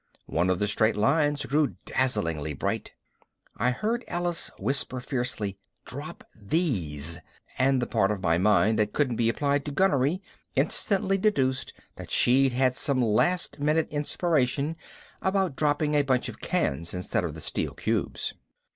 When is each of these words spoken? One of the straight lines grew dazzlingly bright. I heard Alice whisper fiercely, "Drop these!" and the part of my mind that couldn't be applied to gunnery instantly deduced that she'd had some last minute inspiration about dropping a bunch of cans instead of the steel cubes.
One 0.25 0.49
of 0.49 0.57
the 0.57 0.67
straight 0.67 0.95
lines 0.95 1.45
grew 1.45 1.75
dazzlingly 1.85 2.55
bright. 2.55 2.93
I 3.57 3.69
heard 3.69 4.03
Alice 4.07 4.49
whisper 4.57 4.99
fiercely, 4.99 5.59
"Drop 5.85 6.23
these!" 6.35 7.19
and 7.59 7.79
the 7.79 7.85
part 7.85 8.09
of 8.09 8.19
my 8.19 8.39
mind 8.39 8.79
that 8.79 8.93
couldn't 8.93 9.15
be 9.17 9.29
applied 9.29 9.63
to 9.65 9.71
gunnery 9.71 10.23
instantly 10.55 11.19
deduced 11.19 11.73
that 11.97 12.09
she'd 12.09 12.53
had 12.53 12.75
some 12.75 12.99
last 13.03 13.59
minute 13.59 13.89
inspiration 13.91 14.75
about 15.21 15.55
dropping 15.55 15.93
a 15.93 16.01
bunch 16.01 16.27
of 16.29 16.41
cans 16.41 16.95
instead 16.95 17.23
of 17.23 17.35
the 17.35 17.39
steel 17.41 17.75
cubes. 17.75 18.33